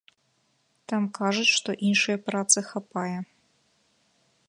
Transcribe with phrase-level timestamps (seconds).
[0.93, 3.15] Там кажуць, што іншай працы хапае.